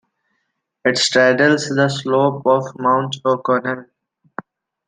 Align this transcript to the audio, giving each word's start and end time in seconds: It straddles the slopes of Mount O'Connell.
It 0.83 0.97
straddles 0.97 1.69
the 1.69 1.87
slopes 1.87 2.41
of 2.47 2.75
Mount 2.79 3.17
O'Connell. 3.23 3.85